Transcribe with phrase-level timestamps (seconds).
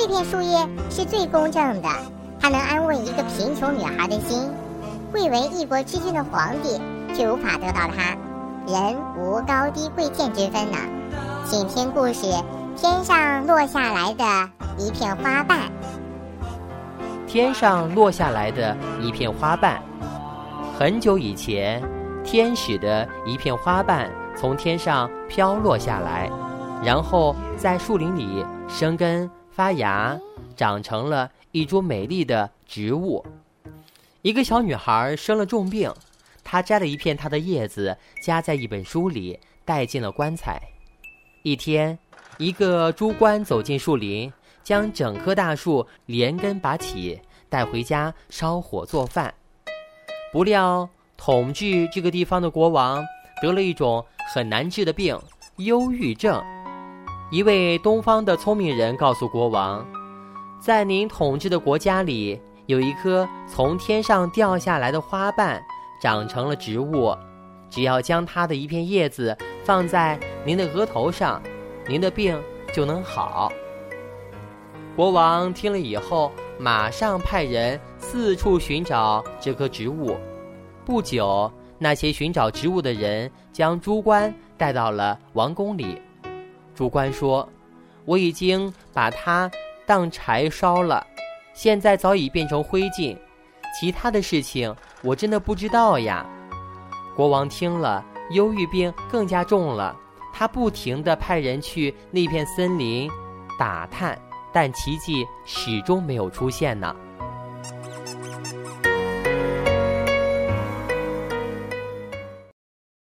[0.00, 1.88] 这片树叶是最公正的，
[2.40, 4.48] 它能安慰一个贫穷女孩的心。
[5.12, 6.80] 贵为一国之君的皇帝
[7.14, 8.16] 却无法得到它，
[8.66, 10.78] 人无高低贵贱之分呢。
[11.44, 12.32] 请听故事：
[12.78, 14.24] 天上落下来的
[14.78, 15.70] 一片花瓣。
[17.26, 19.82] 天上落下来的一片花瓣。
[20.78, 21.82] 很久以前，
[22.24, 26.30] 天使的一片花瓣从天上飘落下来，
[26.82, 30.18] 然后在树林里生根发芽，
[30.56, 33.22] 长成了一株美丽的植物。
[34.22, 35.92] 一个小女孩生了重病，
[36.42, 40.58] 她摘了一片它的叶子，夹在一本书里，带进了棺材。
[41.42, 41.98] 一天，
[42.38, 49.34] 一个猪官走进树林，将整棵大树连根拔起，带回家烧火做饭。
[50.32, 50.88] 不料，
[51.18, 53.04] 统治这个地方的国王
[53.42, 54.02] 得了一种
[54.32, 55.20] 很难治的病——
[55.60, 56.42] 忧郁症。
[57.30, 59.86] 一位东方的聪明人告诉国王，
[60.58, 62.40] 在您统治的国家里。
[62.66, 65.60] 有一颗从天上掉下来的花瓣，
[66.00, 67.12] 长成了植物。
[67.68, 71.42] 只要将它的一片叶子放在您的额头上，
[71.88, 72.40] 您的病
[72.72, 73.50] 就能好。
[74.94, 80.16] 国王听了以后，马上派人四处寻找这棵植物。
[80.84, 86.00] 不久，那些寻找植物的人将猪倌带到了王宫里。
[86.80, 87.46] 主官说
[88.06, 89.50] ：“我已经把它
[89.84, 91.06] 当柴烧了。”
[91.52, 93.14] 现在早已变成灰烬，
[93.78, 96.24] 其他的事情我真的不知道呀。
[97.14, 99.94] 国王听了，忧郁病更加重了。
[100.32, 103.10] 他不停地派人去那片森林
[103.58, 104.18] 打探，
[104.50, 106.96] 但奇迹始终没有出现呢。